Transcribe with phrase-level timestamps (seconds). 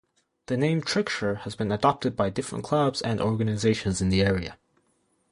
[0.47, 4.57] The name Triggshire has been adopted by different clubs and organizations in the area.